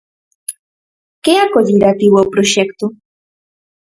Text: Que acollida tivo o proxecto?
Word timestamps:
Que 1.23 1.33
acollida 1.37 1.97
tivo 1.99 2.17
o 2.21 2.29
proxecto? 2.33 2.85